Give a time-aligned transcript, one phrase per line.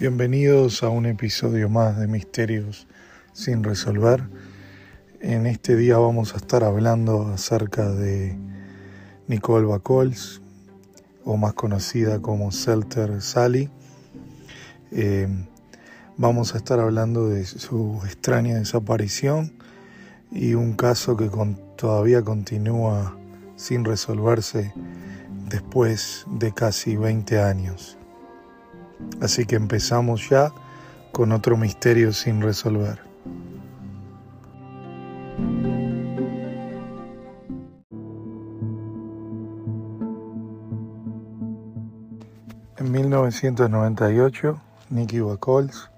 [0.00, 2.86] Bienvenidos a un episodio más de Misterios
[3.32, 4.22] sin resolver.
[5.20, 8.36] En este día vamos a estar hablando acerca de
[9.26, 10.40] Nicole Bacols,
[11.24, 13.68] o más conocida como Selter Sally.
[14.92, 15.28] Eh,
[16.16, 19.52] vamos a estar hablando de su extraña desaparición
[20.30, 21.30] y un caso que
[21.76, 23.18] todavía continúa
[23.56, 24.72] sin resolverse
[25.50, 27.97] después de casi 20 años.
[29.20, 30.52] Así que empezamos ya
[31.12, 33.00] con otro misterio sin resolver.
[42.76, 45.90] En 1998, Nicky Bacols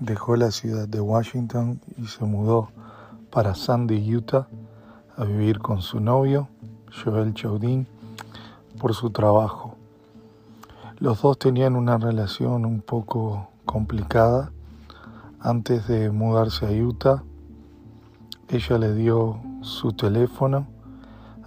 [0.00, 2.70] dejó la ciudad de Washington y se mudó
[3.30, 4.46] para Sandy, Utah,
[5.16, 6.48] a vivir con su novio,
[7.04, 7.86] Joel Chaudin,
[8.78, 9.75] por su trabajo.
[10.98, 14.50] Los dos tenían una relación un poco complicada.
[15.40, 17.22] Antes de mudarse a Utah,
[18.48, 20.66] ella le dio su teléfono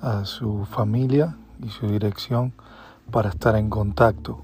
[0.02, 2.54] a su familia y su dirección
[3.10, 4.44] para estar en contacto.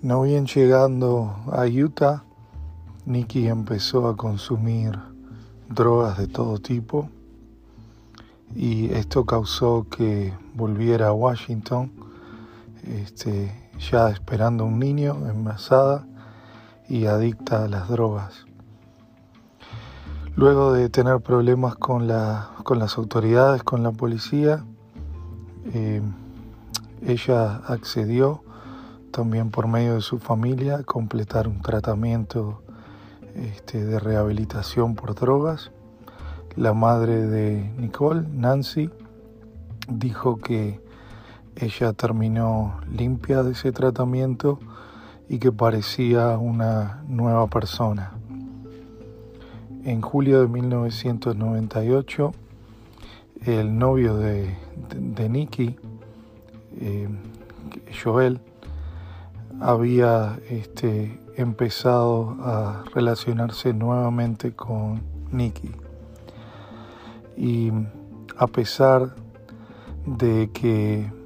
[0.00, 2.24] No bien llegando a Utah,
[3.04, 4.98] Nicky empezó a consumir
[5.68, 7.10] drogas de todo tipo
[8.56, 11.97] y esto causó que volviera a Washington
[12.84, 16.06] este, ya esperando un niño, envasada
[16.88, 18.46] y adicta a las drogas.
[20.36, 24.64] Luego de tener problemas con, la, con las autoridades, con la policía,
[25.74, 26.00] eh,
[27.04, 28.42] ella accedió
[29.10, 32.62] también por medio de su familia a completar un tratamiento
[33.34, 35.72] este, de rehabilitación por drogas.
[36.56, 38.90] La madre de Nicole, Nancy,
[39.88, 40.80] dijo que
[41.60, 44.60] ella terminó limpia de ese tratamiento
[45.28, 48.12] y que parecía una nueva persona.
[49.84, 52.32] En julio de 1998,
[53.44, 54.56] el novio de,
[54.94, 55.76] de, Nicky,
[56.80, 57.08] eh,
[58.02, 58.40] Joel,
[59.60, 65.02] había este, empezado a relacionarse nuevamente con
[65.32, 65.72] Nicky.
[67.36, 67.72] Y
[68.36, 69.14] a pesar
[70.06, 71.17] de que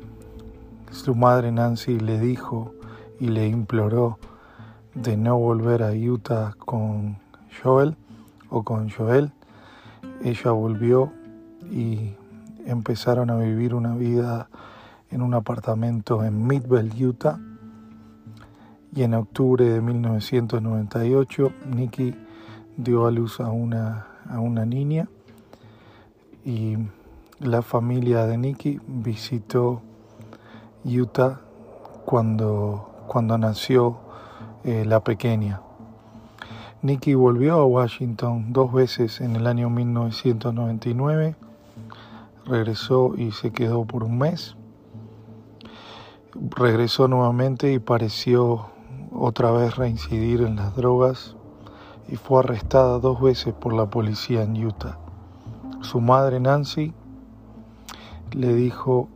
[0.92, 2.72] su madre Nancy le dijo
[3.18, 4.18] y le imploró
[4.94, 7.16] de no volver a Utah con
[7.62, 7.96] Joel
[8.50, 9.32] o con Joel.
[10.22, 11.10] Ella volvió
[11.70, 12.12] y
[12.66, 14.48] empezaron a vivir una vida
[15.10, 17.40] en un apartamento en Midvale, Utah.
[18.94, 22.14] Y en octubre de 1998, Nikki
[22.76, 25.08] dio a luz a una, a una niña
[26.44, 26.76] y
[27.40, 29.80] la familia de Nikki visitó
[30.84, 31.40] Utah
[32.04, 33.98] cuando, cuando nació
[34.64, 35.60] eh, la pequeña.
[36.82, 41.36] Nicky volvió a Washington dos veces en el año 1999,
[42.44, 44.56] regresó y se quedó por un mes,
[46.34, 48.66] regresó nuevamente y pareció
[49.12, 51.36] otra vez reincidir en las drogas
[52.08, 54.98] y fue arrestada dos veces por la policía en Utah.
[55.82, 56.92] Su madre Nancy
[58.32, 59.08] le dijo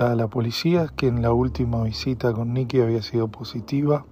[0.00, 4.04] a la policía que en la última visita con Nicky había sido positiva,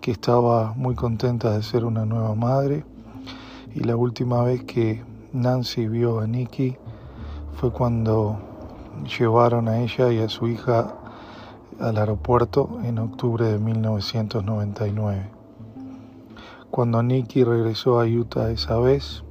[0.00, 2.84] que estaba muy contenta de ser una nueva madre
[3.74, 6.76] y la última vez que Nancy vio a Nicky
[7.54, 8.38] fue cuando
[9.18, 10.94] llevaron a ella y a su hija
[11.78, 15.30] al aeropuerto en octubre de 1999.
[16.70, 19.24] Cuando Nicky regresó a Utah esa vez,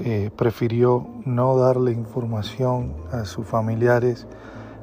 [0.00, 4.28] eh, prefirió no darle información a sus familiares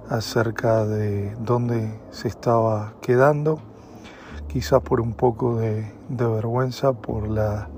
[0.09, 3.59] acerca de dónde se estaba quedando,
[4.49, 7.69] quizás por un poco de, vergüenza por la,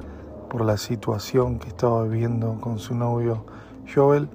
[0.50, 3.46] por la situación que estaba viviendo con su novio
[3.94, 4.30] Joel.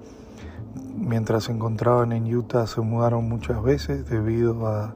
[0.97, 4.95] Mientras se encontraban en Utah se mudaron muchas veces debido a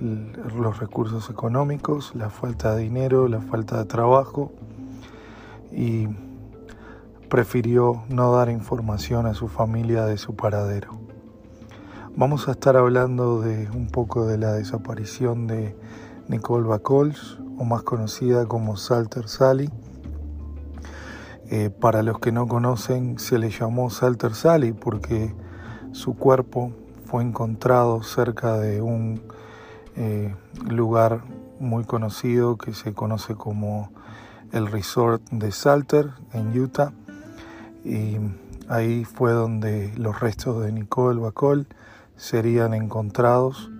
[0.00, 4.50] los recursos económicos, la falta de dinero, la falta de trabajo
[5.70, 6.08] y
[7.32, 11.00] prefirió no dar información a su familia de su paradero.
[12.14, 15.74] Vamos a estar hablando de un poco de la desaparición de
[16.28, 19.70] Nicole Bacols, o más conocida como Salter Sally.
[21.48, 25.34] Eh, para los que no conocen, se le llamó Salter Sally porque
[25.92, 26.70] su cuerpo
[27.06, 29.22] fue encontrado cerca de un
[29.96, 30.36] eh,
[30.68, 31.22] lugar
[31.58, 33.90] muy conocido que se conoce como
[34.52, 36.92] el Resort de Salter en Utah
[37.84, 38.18] y
[38.68, 41.66] ahí fue donde los restos de Nicole Bacol
[42.16, 43.70] serían encontrados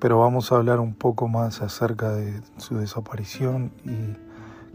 [0.00, 4.16] pero vamos a hablar un poco más acerca de su desaparición y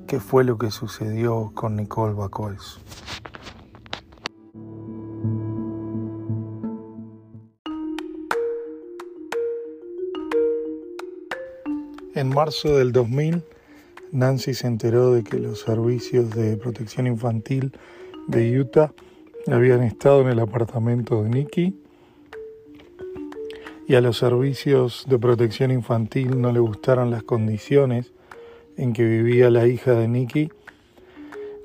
[0.05, 2.81] qué fue lo que sucedió con Nicole Bacols.
[12.15, 13.43] En marzo del 2000,
[14.11, 17.73] Nancy se enteró de que los servicios de protección infantil
[18.27, 18.93] de Utah
[19.51, 21.75] habían estado en el apartamento de Nikki
[23.87, 28.13] y a los servicios de protección infantil no le gustaron las condiciones
[28.77, 30.49] en que vivía la hija de Nikki.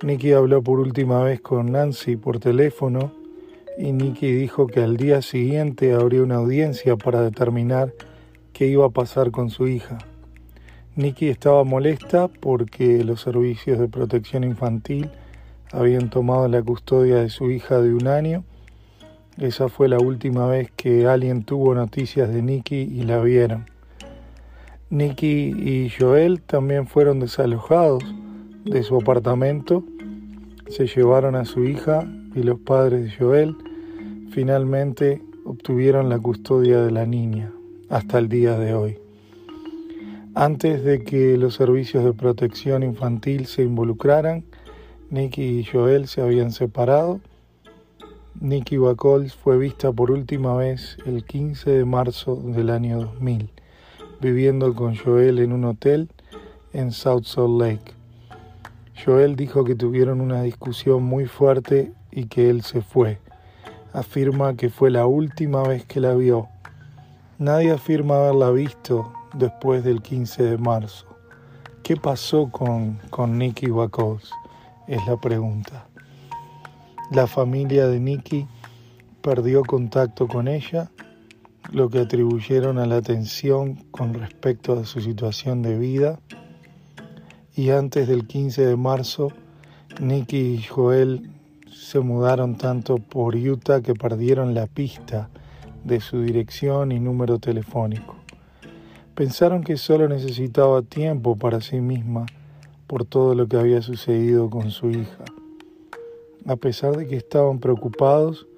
[0.02, 3.12] Nikki habló por última vez con Nancy por teléfono
[3.78, 7.94] y Nikki dijo que al día siguiente habría una audiencia para determinar
[8.52, 9.98] qué iba a pasar con su hija.
[10.96, 15.08] Nikki estaba molesta porque los servicios de protección infantil
[15.72, 18.44] habían tomado la custodia de su hija de un año.
[19.36, 23.66] Esa fue la última vez que alguien tuvo noticias de Nikki y la vieron.
[24.90, 28.02] Nikki y Joel también fueron desalojados
[28.64, 29.84] de su apartamento.
[30.68, 33.56] Se llevaron a su hija y los padres de Joel
[34.30, 37.52] finalmente obtuvieron la custodia de la niña
[37.88, 38.98] hasta el día de hoy.
[40.34, 44.44] Antes de que los servicios de protección infantil se involucraran,
[45.10, 47.20] Nicky y Joel se habían separado.
[48.40, 53.48] Nicky Bacols fue vista por última vez el 15 de marzo del año 2000,
[54.20, 56.10] viviendo con Joel en un hotel
[56.74, 57.94] en South Salt Lake.
[59.02, 63.18] Joel dijo que tuvieron una discusión muy fuerte y que él se fue.
[63.94, 66.48] Afirma que fue la última vez que la vio.
[67.38, 71.06] Nadie afirma haberla visto después del 15 de marzo.
[71.82, 74.30] ¿Qué pasó con, con Nicky Bacols?
[74.88, 75.86] Es la pregunta.
[77.10, 78.46] La familia de Nicky
[79.20, 80.90] perdió contacto con ella,
[81.70, 86.18] lo que atribuyeron a la tensión con respecto a su situación de vida.
[87.54, 89.28] Y antes del 15 de marzo,
[90.00, 91.32] Nicky y Joel
[91.70, 95.28] se mudaron tanto por Utah que perdieron la pista
[95.84, 98.16] de su dirección y número telefónico.
[99.14, 102.24] Pensaron que solo necesitaba tiempo para sí misma
[102.88, 105.24] por todo lo que había sucedido con su hija.
[106.46, 108.48] A pesar de que estaban preocupados,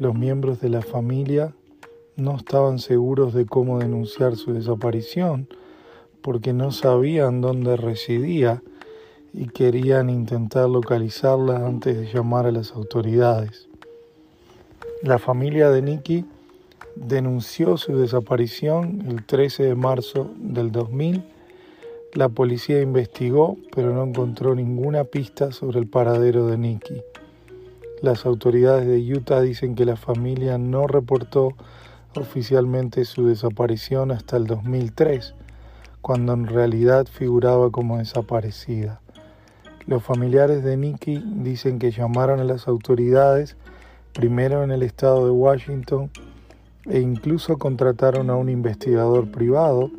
[0.00, 1.54] los miembros de la familia
[2.16, 5.46] no estaban seguros de cómo denunciar su desaparición
[6.22, 8.62] porque no sabían dónde residía
[9.32, 13.68] y querían intentar localizarla antes de llamar a las autoridades.
[15.02, 16.24] La familia de Nicky
[16.96, 21.22] denunció su desaparición el 13 de marzo del 2000.
[22.16, 27.02] La policía investigó, pero no encontró ninguna pista sobre el paradero de Nicky.
[28.00, 31.50] Las autoridades de Utah dicen que la familia no reportó
[32.16, 35.34] oficialmente su desaparición hasta el 2003,
[36.00, 39.02] cuando en realidad figuraba como desaparecida.
[39.86, 43.58] Los familiares de Nicky dicen que llamaron a las autoridades
[44.14, 46.10] primero en el estado de Washington
[46.86, 49.90] e incluso contrataron a un investigador privado,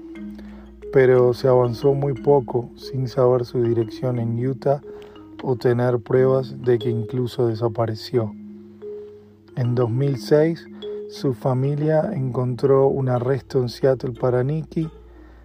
[0.97, 4.81] pero se avanzó muy poco sin saber su dirección en Utah
[5.43, 8.33] o tener pruebas de que incluso desapareció.
[9.55, 10.65] En 2006,
[11.11, 14.89] su familia encontró un arresto en Seattle para Nicky,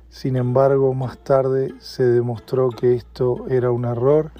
[0.09, 4.31] sin embargo más tarde se demostró que esto era un error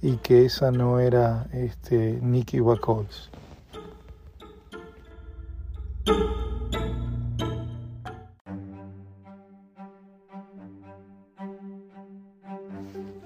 [0.00, 3.30] y que esa no era este, Nicky Bacols.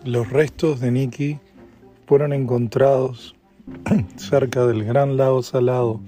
[0.04, 1.40] Los restos de Nicky
[2.07, 3.37] fueron encontrados
[4.16, 6.00] cerca del Gran Lago Salado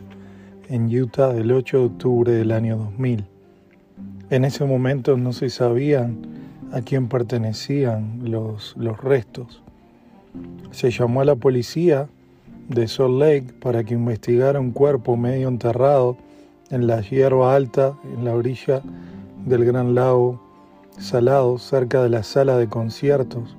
[0.70, 3.26] en Utah el 8 de octubre del año 2000.
[4.30, 6.22] En ese momento no se sabían
[6.72, 9.62] a quién pertenecían los, los restos.
[10.70, 12.08] Se llamó a la policía
[12.70, 16.16] de Salt Lake para que investigara un cuerpo medio enterrado
[16.70, 18.80] en la hierba alta en la orilla
[19.44, 20.40] del Gran Lago
[20.96, 23.54] Salado, cerca de la sala de conciertos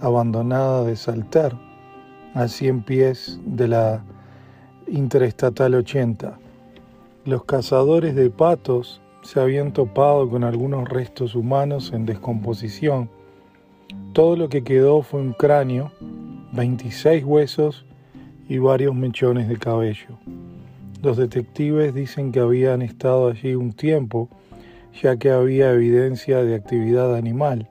[0.00, 1.56] abandonada de Saltar,
[2.34, 4.04] a 100 pies de la
[4.88, 6.38] Interestatal 80.
[7.24, 13.10] Los cazadores de patos se habían topado con algunos restos humanos en descomposición.
[14.12, 15.90] Todo lo que quedó fue un cráneo,
[16.52, 17.84] 26 huesos
[18.48, 20.18] y varios mechones de cabello.
[21.02, 24.28] Los detectives dicen que habían estado allí un tiempo,
[25.02, 27.68] ya que había evidencia de actividad animal.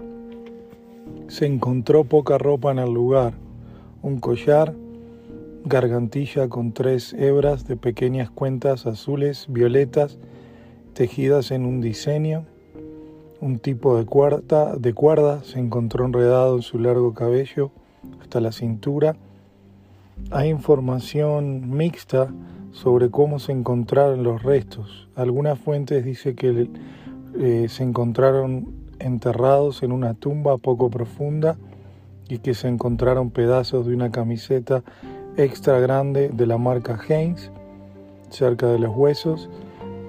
[1.27, 3.33] Se encontró poca ropa en el lugar,
[4.03, 4.75] un collar,
[5.65, 10.19] gargantilla con tres hebras de pequeñas cuentas azules, violetas,
[10.93, 12.45] tejidas en un diseño,
[13.41, 17.71] un tipo de cuerda, de cuerda se encontró enredado en su largo cabello
[18.21, 19.15] hasta la cintura.
[20.29, 22.31] Hay información mixta
[22.71, 25.09] sobre cómo se encontraron los restos.
[25.15, 26.69] Algunas fuentes dicen que
[27.39, 31.57] eh, se encontraron enterrados en una tumba poco profunda
[32.27, 34.83] y que se encontraron pedazos de una camiseta
[35.37, 37.51] extra grande de la marca Heinz
[38.29, 39.49] cerca de los huesos,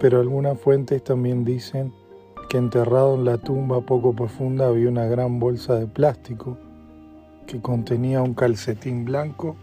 [0.01, 1.93] pero algunas fuentes también dicen
[2.49, 6.57] que enterrado en la tumba poco profunda había una gran bolsa de plástico
[7.47, 9.57] que contenía un calcetín blanco,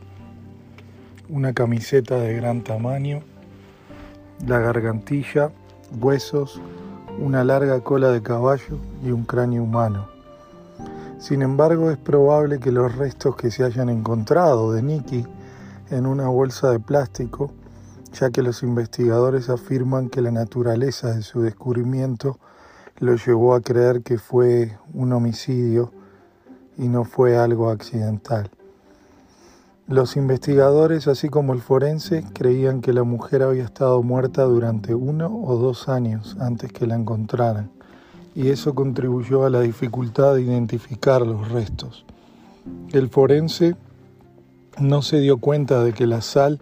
[1.30, 3.22] una camiseta de gran tamaño,
[4.46, 5.52] la gargantilla,
[6.00, 6.62] huesos,
[7.20, 10.08] una larga cola de caballo y un cráneo humano.
[11.20, 15.26] Sin embargo, es probable que los restos que se hayan encontrado de Nicky
[15.90, 17.52] en una bolsa de plástico,
[18.12, 22.40] ya que los investigadores afirman que la naturaleza de su descubrimiento
[23.00, 25.92] lo llevó a creer que fue un homicidio
[26.78, 28.50] y no fue algo accidental.
[29.88, 35.28] Los investigadores, así como el forense, creían que la mujer había estado muerta durante uno
[35.44, 37.70] o dos años antes que la encontraran,
[38.34, 42.06] y eso contribuyó a la dificultad de identificar los restos.
[42.94, 43.76] El forense
[44.80, 46.62] no se dio cuenta de que la sal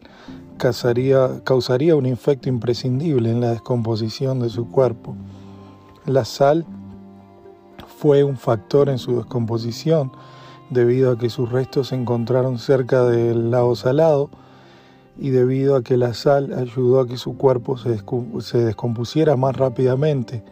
[0.58, 5.16] causaría un efecto imprescindible en la descomposición de su cuerpo.
[6.08, 6.66] La sal
[8.00, 10.12] fue un factor en su descomposición
[10.72, 14.30] debido a que sus restos se encontraron cerca del lago salado
[15.20, 20.44] y debido a que la sal ayudó a que su cuerpo se, descompusiera más rápidamente.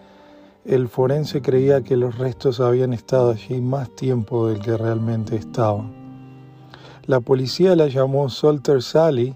[0.66, 5.94] El forense creía que los restos habían estado allí más tiempo del que realmente estaban.
[7.08, 9.36] La policía la llamó Salter Sally.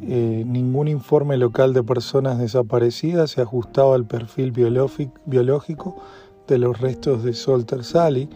[0.00, 5.96] Eh, ningún informe local de personas desaparecidas se ajustaba al perfil biológico
[6.46, 8.28] de los restos de Solter Sally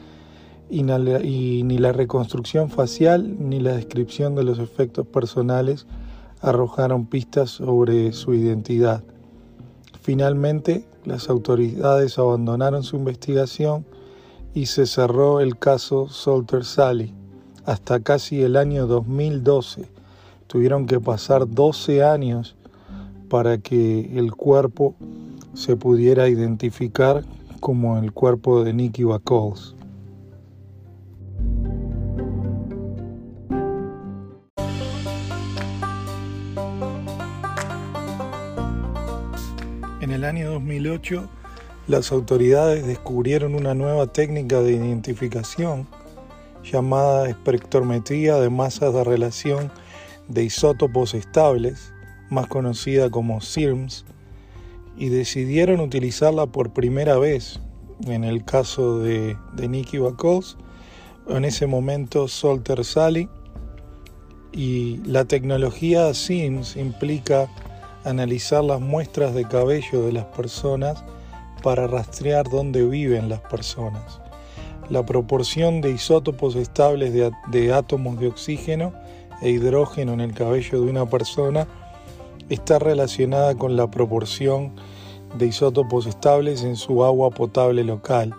[0.73, 5.87] y, ni la reconstrucción facial ni la descripción de los efectos personales
[6.41, 9.05] arrojaron pistas sobre su identidad.
[10.01, 13.85] Finalmente, las autoridades abandonaron su investigación
[14.55, 17.15] y se cerró el caso Solter Sally
[17.67, 19.91] hasta casi el año 2012.
[20.47, 22.57] Tuvieron que pasar 12 años
[23.29, 24.95] para que el cuerpo
[25.53, 27.25] se pudiera identificar
[27.61, 29.77] como el cuerpo de Nicky Bacols.
[40.33, 41.29] Año 2008,
[41.89, 45.87] las autoridades descubrieron una nueva técnica de identificación
[46.65, 49.71] llamada espectrometría de masas de relación
[50.29, 51.93] de isótopos estables,
[52.31, 54.07] más conocida como CIRMS,
[54.97, 57.61] y decidieron utilizarla por primera vez
[58.07, 60.57] en el caso de, de Nicky Bacos,
[61.29, 63.29] en ese momento Solter Sally,
[64.51, 67.51] y la tecnología SIMS implica
[68.05, 71.05] analizar las muestras de cabello de las personas
[71.63, 74.21] para rastrear dónde viven las personas.
[74.89, 78.93] La proporción de isótopos estables de, de átomos de oxígeno
[79.41, 81.67] e hidrógeno en el cabello de una persona
[82.49, 84.73] está relacionada con la proporción
[85.39, 88.35] de isótopos estables en su agua potable local.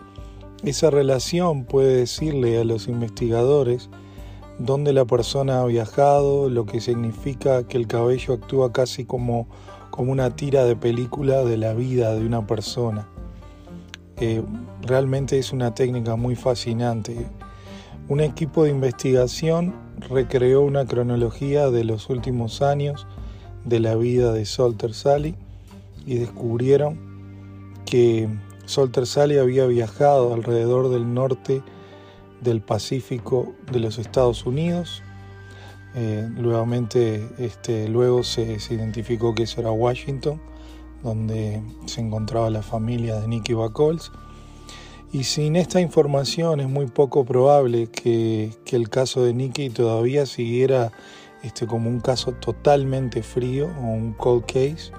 [0.64, 3.90] Esa relación puede decirle a los investigadores
[4.60, 9.48] dónde la persona ha viajado, lo que significa que el cabello actúa casi como,
[9.90, 13.08] como una tira de película de la vida de una persona.
[14.82, 17.28] realmente es una técnica muy fascinante.
[18.08, 19.74] Un equipo de investigación
[20.10, 23.08] recreó una cronología de los últimos años
[23.66, 25.36] de la vida de Solter Sally
[26.06, 27.00] y descubrieron
[27.86, 28.30] que
[28.66, 31.62] Solter Sally había viajado alrededor del norte
[32.44, 35.02] del Pacífico de los Estados Unidos.
[35.96, 36.28] Eh,
[37.38, 40.42] este, luego se, identificó que eso era Washington,
[41.04, 44.12] donde se encontraba la familia de Nicky Bacols.
[45.12, 50.92] Y sin esta información es muy poco probable que, el caso de Nicky todavía siguiera
[51.44, 54.92] este, como un caso totalmente frío o un cold case,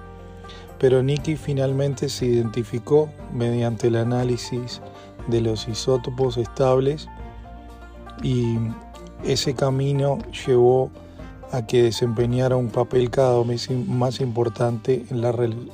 [0.79, 4.81] pero Nicky finalmente se identificó mediante el análisis
[5.27, 7.09] de los isótopos estables
[8.23, 8.59] y
[9.25, 10.91] ese camino llevó
[11.53, 15.33] a que desempeñara un papel cada vez más importante en la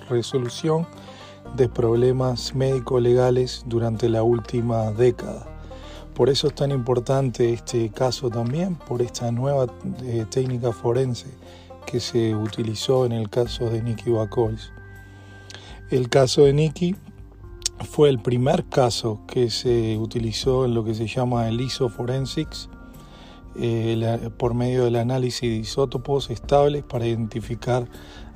[0.09, 0.87] resolución
[1.57, 5.47] de problemas médico-legales durante la última década.
[6.15, 9.67] Por eso es tan importante este caso también, por esta nueva
[10.03, 11.29] eh, técnica forense
[11.87, 14.73] que se utilizó en el caso de Nicky Bacols.
[15.91, 16.95] El caso de Nicky
[17.85, 22.69] fue el primer caso que se utilizó en lo que se llama el isoforensics
[23.57, 27.89] eh, por medio del análisis de isótopos estables para identificar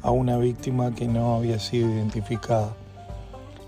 [0.02, 2.74] a una víctima que no había sido identificada.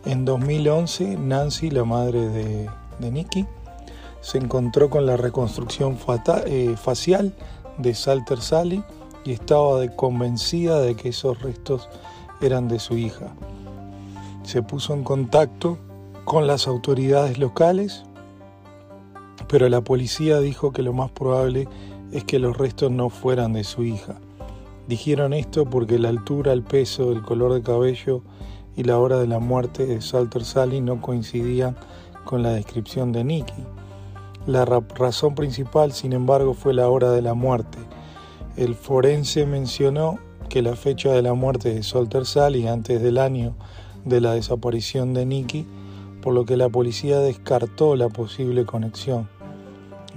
[0.05, 2.69] En 2011, Nancy, la madre de,
[2.99, 3.47] de Nicky,
[4.21, 5.99] se encontró con la reconstrucción
[6.47, 7.35] eh, facial
[7.79, 8.83] de Salter Sally
[9.25, 11.89] y estaba convencida de que esos restos
[12.41, 13.33] eran de su hija.
[14.47, 15.77] Se puso en contacto
[16.25, 18.05] con las autoridades locales,
[19.49, 21.67] pero la policía dijo que lo más probable
[22.13, 24.21] es que los restos no fueran de su hija.
[24.87, 28.23] Dijeron esto porque la altura, el peso, el color de cabello
[28.77, 31.77] y la hora de la muerte de Salter Sally no coincidían
[32.25, 33.65] con la descripción de Nicky.
[34.47, 37.79] La razón principal, sin embargo, fue la hora de la muerte.
[38.57, 43.57] El forense mencionó que la fecha de la muerte de Solter Sally antes del año
[44.07, 45.67] de la desaparición de Nicky,
[46.23, 49.29] por lo que la policía descartó la posible conexión.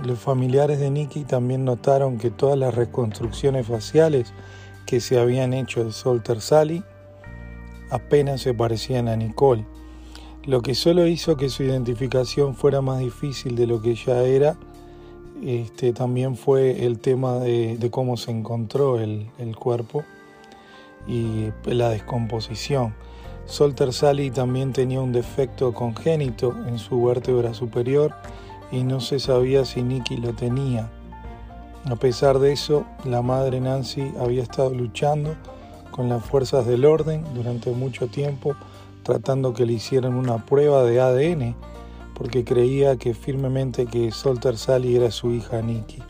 [0.02, 4.34] Los familiares de Nicky también notaron que todas las reconstrucciones faciales
[4.86, 6.82] que se habían hecho de Solter Sally
[7.92, 9.66] apenas se parecían a Nicole
[10.46, 14.58] lo que solo hizo que su identificación fuera más difícil de lo que ya era,
[15.44, 20.04] este, también fue el tema de, cómo se encontró el, cuerpo
[21.08, 22.96] y la descomposición.
[23.50, 28.14] Solter Sally también tenía un defecto congénito en su vértebra superior
[28.72, 30.92] y no se sabía si Nicky lo tenía.
[31.86, 35.36] A pesar de eso, la madre Nancy había estado luchando
[35.90, 38.56] con las fuerzas del orden durante mucho tiempo
[39.02, 41.56] tratando que le hicieran una prueba de ADN
[42.14, 46.04] porque creía que firmemente que Solter Sally era su hija Nikki.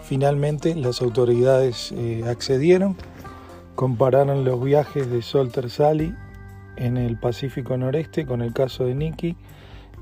[0.00, 2.96] Finalmente las autoridades eh, accedieron,
[3.74, 6.14] compararon los viajes de Solter Sally
[6.76, 9.36] en el Pacífico Noreste con el caso de Nikki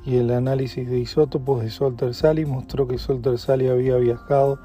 [0.04, 4.58] y el análisis de isótopos de Solter Sally mostró que Solter Sally había viajado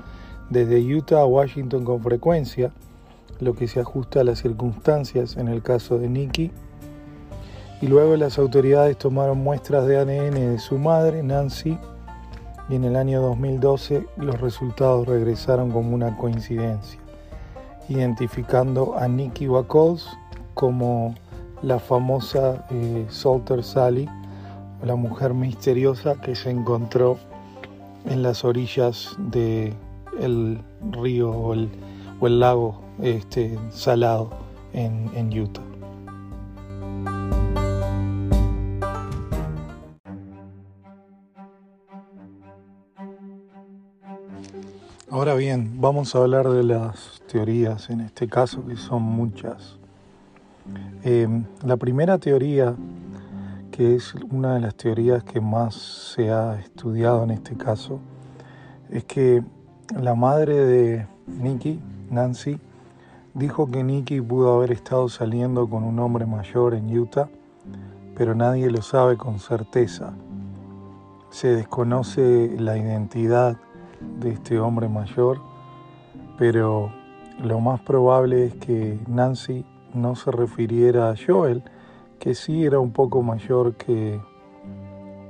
[0.50, 2.72] desde Utah a Washington con frecuencia,
[3.40, 6.52] lo que se ajusta a las circunstancias en el caso de Nikki.
[7.82, 11.78] Y luego las autoridades tomaron muestras de ADN de su madre, Nancy,
[12.70, 17.00] y en el año 2012 los resultados regresaron como una coincidencia,
[17.90, 20.08] identificando a Nikki Wacols
[20.54, 21.16] como
[21.62, 24.08] la famosa eh, Salter Sally,
[24.84, 27.18] la mujer misteriosa que se encontró
[28.06, 29.76] en las orillas del
[30.20, 30.60] el
[30.92, 31.70] río o el,
[32.40, 34.30] lago este, salado
[34.74, 35.77] en Utah.
[45.10, 49.78] Ahora bien, vamos a hablar de las teorías, en este caso, que son muchas.
[51.02, 52.76] Em, la primera teoría,
[53.72, 58.02] que es una de las teorías que más se ha estudiado en este caso,
[58.90, 59.46] es que
[59.98, 61.80] la madre de Nicky,
[62.12, 62.60] Nancy,
[63.34, 67.30] dijo que Nicky pudo haber estado saliendo con un hombre mayor en Utah,
[68.14, 70.12] pero nadie lo sabe con certeza.
[71.30, 73.58] Se desconoce la identidad
[74.20, 75.40] de este hombre mayor,
[76.38, 76.92] pero
[77.44, 81.64] lo más probable es que Nancy no se refiriera a Joel,
[82.20, 84.20] que sí era un poco mayor que,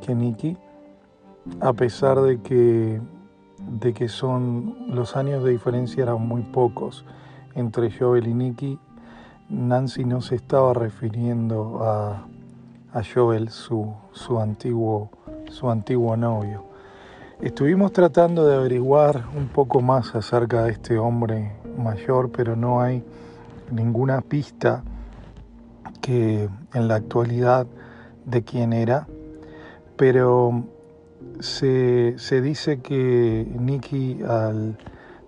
[0.02, 0.58] que Nicky,
[1.62, 3.02] a pesar de que,
[3.80, 7.06] de que son los años de diferencia eran muy pocos
[7.56, 8.80] entre Joel y Nicky,
[9.50, 12.28] Nancy no se estaba refiriendo a,
[12.94, 15.10] a Joel, su, su, antiguo,
[15.50, 16.66] su antiguo novio.
[17.42, 23.04] Estuvimos tratando de averiguar un poco más acerca de este hombre mayor, pero no hay
[23.70, 24.84] ninguna pista
[26.02, 27.68] que en la actualidad
[28.26, 29.08] de quién era.
[29.98, 30.64] Pero
[31.40, 34.80] se, dice que Nicky al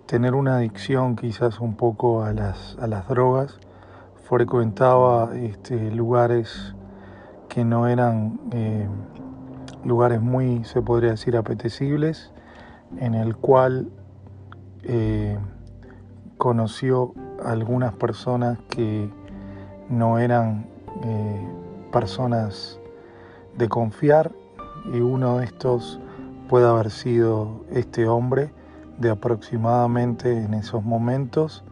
[0.06, 3.60] tener una adicción quizás un poco a las, a las drogas,
[4.28, 6.74] frecuentaba este, lugares
[7.48, 8.40] que no eran...
[8.50, 8.88] Eh,
[9.84, 12.32] lugares muy, se podría decir, apetecibles,
[12.98, 13.90] en el cual
[14.82, 15.38] eh,
[16.38, 17.14] conoció
[17.44, 19.10] algunas personas que
[19.88, 20.66] no eran
[21.04, 21.48] eh,
[21.92, 22.78] personas
[23.56, 24.32] de confiar
[24.92, 26.00] y uno de estos
[26.48, 28.52] puede haber sido este hombre
[28.98, 31.64] de aproximadamente en esos momentos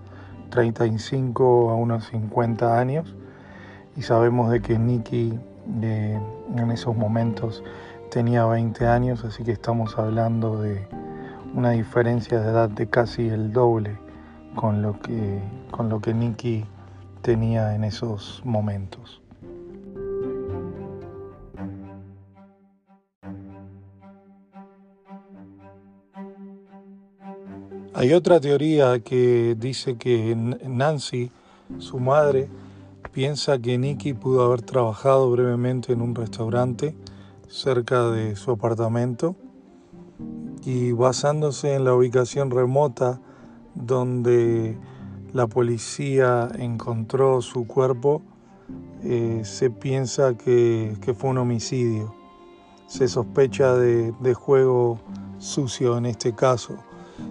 [0.50, 3.14] 35 a unos 50 años
[3.96, 5.38] y sabemos de que Nicky
[5.82, 6.20] eh,
[6.56, 7.62] en esos momentos
[8.10, 10.86] tenía 20 años, así que estamos hablando de
[11.54, 13.98] una diferencia de edad de casi el doble
[14.54, 15.40] con lo que,
[15.70, 16.64] con lo que Nicky
[17.22, 19.22] tenía en esos momentos.
[27.94, 31.32] Hay otra teoría que dice que Nancy,
[31.78, 32.48] su madre,
[33.12, 36.94] piensa que Nicky pudo haber trabajado brevemente en un restaurante
[37.48, 39.34] cerca de su apartamento
[40.64, 43.20] y basándose en la ubicación remota
[43.74, 44.76] donde
[45.32, 48.22] la policía encontró su cuerpo,
[49.02, 52.14] eh, se piensa que, fue un homicidio.
[52.86, 54.98] Se sospecha de, de juego
[55.38, 56.76] sucio en este caso.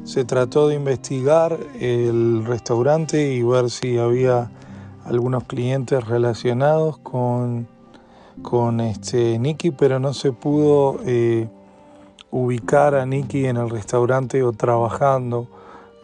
[0.04, 4.52] Se trató de investigar el restaurante y ver si había
[5.06, 7.68] algunos clientes relacionados con,
[8.42, 11.48] con este Nicky, pero no se pudo eh,
[12.32, 15.48] ubicar a Nicky en el restaurante o trabajando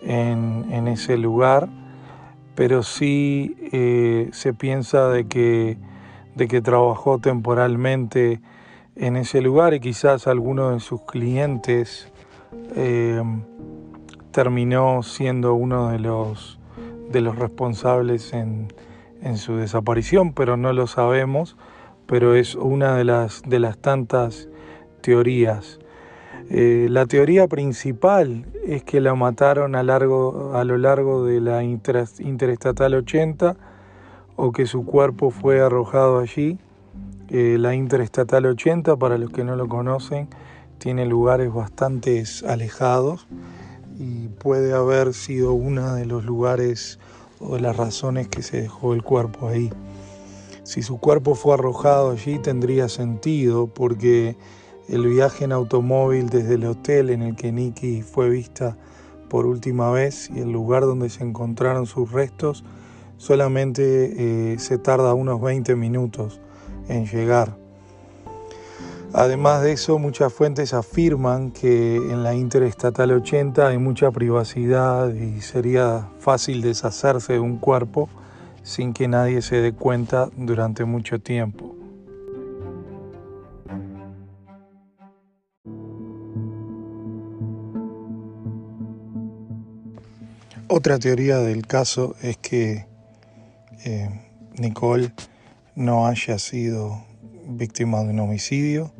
[0.01, 1.69] en, ese lugar,
[2.55, 5.77] pero sí eh, se piensa de que,
[6.35, 8.41] de que trabajó temporalmente
[8.95, 12.11] en ese lugar y quizás alguno de sus clientes
[12.75, 13.23] eh,
[14.31, 16.59] terminó siendo uno de los,
[17.11, 18.73] de los responsables en,
[19.21, 21.55] en su desaparición, pero no lo sabemos,
[22.13, 24.47] pero es una de las, de las tantas
[25.01, 25.79] teorías.
[26.51, 31.63] Eh, la teoría principal es que la mataron a, largo, a lo largo de la
[31.63, 33.57] Interestatal 80
[34.35, 36.59] o que su cuerpo fue arrojado allí.
[37.29, 40.27] Eh, la Interestatal 80, para los que no lo conocen,
[40.77, 43.25] tiene lugares bastante alejados
[43.97, 46.99] y puede haber sido uno de los lugares
[47.39, 49.71] o de las razones que se dejó el cuerpo ahí.
[50.63, 54.37] Si su cuerpo fue arrojado allí tendría sentido porque
[54.87, 58.77] el viaje en automóvil desde el hotel en el que Nikki fue vista
[59.29, 62.63] por última vez y el lugar donde se encontraron sus restos
[63.17, 66.39] solamente eh, se tarda unos 20 minutos
[66.87, 67.57] en llegar.
[69.13, 75.39] Además de eso, muchas fuentes afirman que en la Interestatal 80 hay mucha privacidad y
[75.41, 78.09] sería fácil deshacerse de un cuerpo
[78.63, 81.75] sin que nadie se dé cuenta durante mucho tiempo.
[90.69, 92.87] Otra teoría del caso es que
[93.85, 94.09] eh,
[94.57, 95.13] Nicole
[95.75, 97.03] no haya sido
[97.45, 98.91] víctima de un homicidio,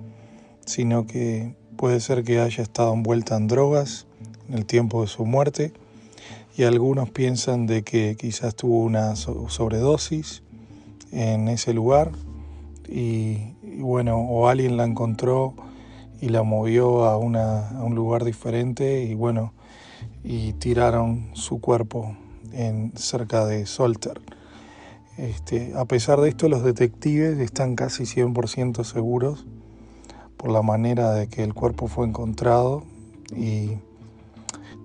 [0.65, 4.06] sino que puede ser que haya estado envuelta en drogas
[4.49, 5.73] en el tiempo de su muerte
[6.56, 10.44] y algunos piensan de que quizás tuvo una sobredosis
[11.12, 12.12] en ese lugar
[12.88, 15.54] y, bueno, o alguien la encontró
[16.22, 19.54] y la movió a, a un lugar diferente y bueno,
[20.24, 22.16] y tiraron su cuerpo
[22.54, 24.22] en, cerca de Solter.
[25.18, 29.46] Este, a pesar de esto, los detectives están casi 100% seguros
[30.38, 32.84] por la manera de que el cuerpo fue encontrado
[33.36, 33.78] y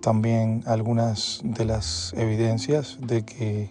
[0.08, 3.68] también algunas de las evidencias de que,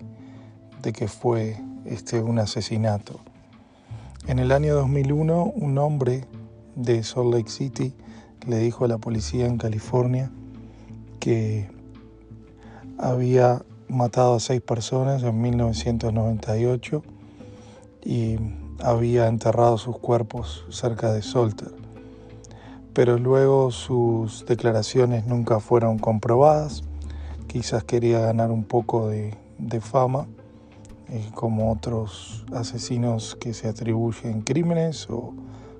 [0.83, 3.19] de que fue este, un asesinato.
[4.27, 6.25] En el año 2001, un hombre
[6.75, 7.95] de Salt Lake City
[8.45, 10.29] le dijo a la policía en California
[11.19, 11.71] que
[12.99, 17.01] había matado a seis personas en 1998
[18.05, 18.37] y
[18.79, 21.86] había enterrado sus cuerpos cerca de Solter.
[22.97, 26.81] Pero luego sus declaraciones nunca fueron comprobadas.
[27.45, 29.37] Quizás quería ganar un poco de,
[29.81, 30.25] fama,
[31.09, 35.35] eh, como otros asesinos que se atribuyen crímenes o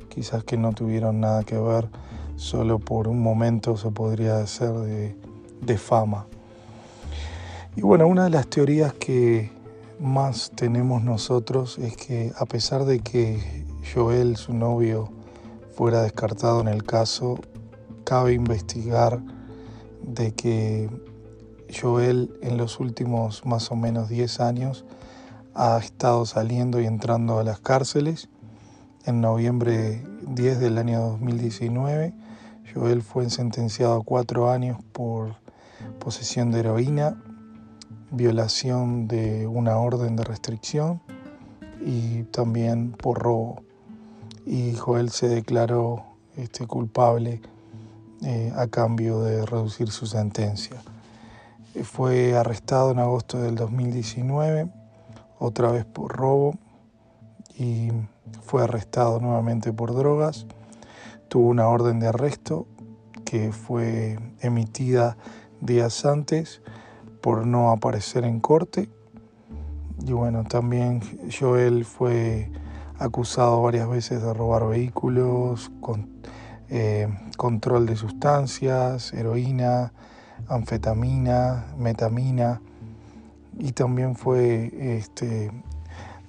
[0.10, 1.90] quizás que no tuvieron nada que ver,
[2.36, 6.28] solo por un momento se podría hacer de fama.
[7.76, 9.50] Y bueno, una de las teorías que
[10.00, 15.17] más tenemos nosotros es que a pesar de que Joel, su novio,
[15.78, 17.40] fuera descartado en el caso,
[18.04, 19.22] cabe investigar
[20.02, 20.90] de que
[21.72, 24.86] Joel en los últimos más o menos 10 años
[25.54, 28.28] ha estado saliendo y entrando a las cárceles.
[29.06, 32.16] En noviembre 10 del año 2019,
[32.74, 35.36] Joel fue sentenciado a cuatro años por
[36.00, 37.22] posesión de heroína
[38.10, 41.02] violación de una orden de restricción
[41.86, 43.67] y también por robo.
[44.48, 46.06] Y Joel se declaró
[46.38, 47.42] este, culpable
[48.24, 50.78] eh, a cambio de reducir su sentencia.
[51.84, 54.70] Fue arrestado en agosto del 2019,
[55.38, 56.56] otra vez por robo,
[57.60, 57.90] y
[58.42, 60.46] fue arrestado nuevamente por drogas.
[61.28, 62.68] Tuvo una orden de arresto
[63.26, 65.18] que fue emitida
[65.60, 66.62] días antes
[67.20, 68.90] por no aparecer en corte.
[70.06, 71.02] Y bueno, también
[71.38, 72.50] Joel fue
[73.00, 76.10] acusado varias veces de robar vehículos, con,
[76.70, 77.08] eh,
[77.38, 79.94] control de sustancias, heroína,
[80.50, 82.62] anfetamina, metamina
[83.58, 85.52] y también fue este,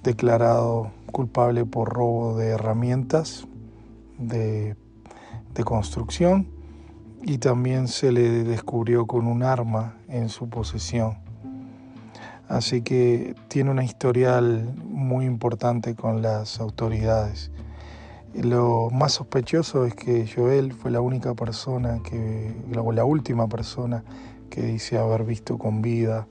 [0.02, 3.46] declarado culpable por robo de herramientas
[4.18, 4.76] de,
[5.54, 6.48] de construcción
[7.22, 11.27] y también se le descubrió con un arma en su posesión.
[12.48, 17.50] Así que tiene una historial muy importante con las autoridades.
[18.34, 24.02] Lo más sospechoso es que Joel fue la única persona que, o la última persona
[24.48, 26.26] que dice haber visto con vida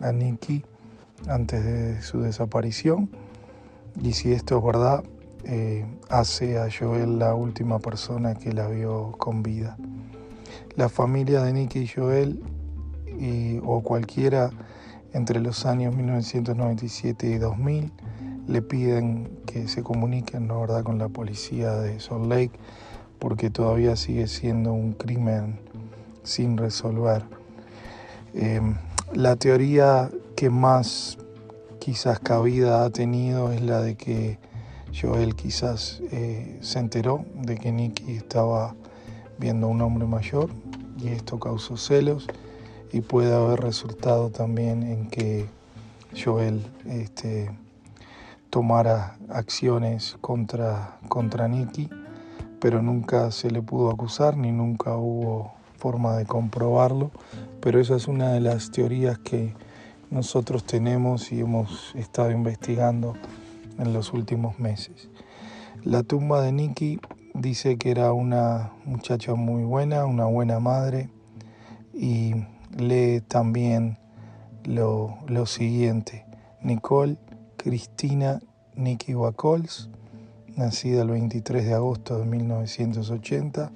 [0.00, 0.62] a Nicky
[1.26, 3.08] antes de su desaparición.
[4.02, 5.04] Y si esto es verdad,
[5.44, 9.78] eh, hace a Joel la última persona que la vio con vida.
[10.74, 12.42] La familia de Nicky y Joel,
[13.64, 14.50] o cualquiera
[15.16, 17.90] entre los años 1997 y 2000,
[18.48, 20.84] le piden que se comuniquen ¿no, verdad?
[20.84, 22.52] con la policía de Salt Lake
[23.18, 25.58] porque todavía sigue siendo un crimen
[26.22, 27.22] sin resolver.
[28.34, 28.60] Eh,
[29.14, 31.16] la teoría que más
[31.78, 34.38] quizás cabida ha tenido es la de que
[34.94, 38.74] Joel quizás eh, se enteró de que Nicky estaba
[39.38, 40.50] viendo a un hombre mayor
[40.98, 42.26] y esto causó celos
[42.92, 45.46] y puede haber resultado también en que
[46.16, 47.50] Joel este,
[48.50, 51.90] tomara acciones contra, contra Nicky,
[52.60, 57.10] pero nunca se le pudo acusar ni nunca hubo forma de comprobarlo,
[57.60, 59.54] pero esa es una de las teorías que
[60.10, 63.14] nosotros tenemos y hemos estado investigando
[63.78, 65.10] en los últimos meses.
[65.84, 66.98] La tumba de Nicky
[67.34, 71.10] dice que era una muchacha muy buena, una buena madre
[71.92, 72.34] y
[72.76, 73.98] lee también
[74.64, 76.24] lo, lo siguiente.
[76.62, 77.16] Nicole
[77.56, 78.40] Cristina
[78.76, 79.88] Nicky Wacols,
[80.56, 83.72] nacida el 23 de agosto de 1980,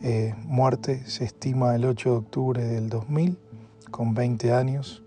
[0.00, 3.38] eh, muerte se estima el 8 de octubre del 2000,
[3.90, 5.02] con 20 años,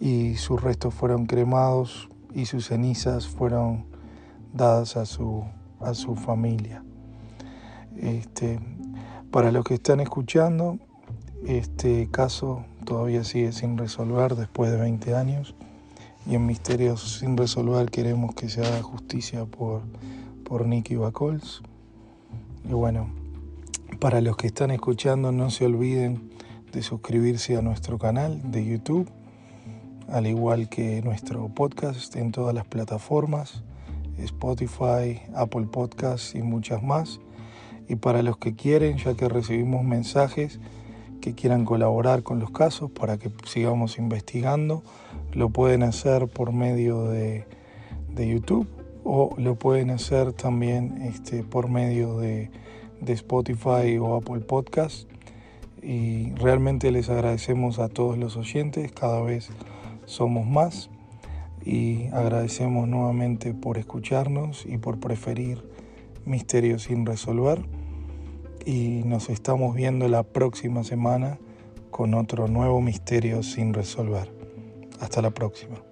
[0.00, 3.86] y sus restos fueron cremados y sus cenizas fueron
[4.52, 5.44] dadas a su,
[5.80, 6.82] a su familia.
[7.96, 8.58] Este,
[9.30, 10.78] para los que están escuchando,
[11.46, 15.54] este caso todavía sigue sin resolver después de 20 años
[16.26, 19.82] y en Misterios sin resolver queremos que se haga justicia por,
[20.44, 21.62] por Nicky Bacols.
[22.64, 23.10] Y bueno,
[24.00, 26.30] para los que están escuchando, no se olviden
[26.72, 29.08] de suscribirse a nuestro canal de YouTube,
[30.08, 33.62] al igual que nuestro podcast en todas las plataformas,
[34.18, 37.20] Spotify, Apple Podcasts y muchas más.
[37.86, 40.58] Y para los que quieren, ya que recibimos mensajes
[41.24, 44.82] que quieran colaborar con los casos para que sigamos investigando,
[45.32, 47.46] lo pueden hacer por medio de,
[48.14, 48.68] de YouTube
[49.04, 52.50] o lo pueden hacer también este, por medio de
[53.00, 55.08] de Spotify o Apple Podcast.
[55.82, 59.50] Y realmente les agradecemos a todos los oyentes, cada vez
[60.06, 60.90] somos más.
[61.64, 65.62] Y agradecemos nuevamente por escucharnos y por preferir
[66.26, 67.62] Misterios sin resolver.
[68.66, 71.38] Y nos estamos viendo la próxima semana
[71.90, 74.32] con otro nuevo misterio sin resolver.
[75.00, 75.83] Hasta la próxima.